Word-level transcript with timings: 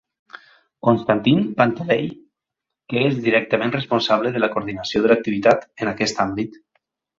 Constantin 0.85 1.41
Panteley, 1.59 2.07
que 2.93 3.05
és 3.11 3.21
directament 3.27 3.75
responsable 3.77 4.33
de 4.39 4.43
la 4.43 4.51
coordinació 4.57 5.05
de 5.05 5.15
l'activitat 5.15 5.71
en 5.85 5.95
aquest 5.95 6.27
àmbit. 6.29 6.61